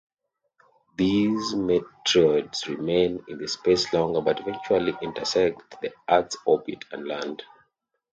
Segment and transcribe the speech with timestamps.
[0.97, 7.43] These meteoroids remain in space longer but eventually intersect the Earth's orbit and land.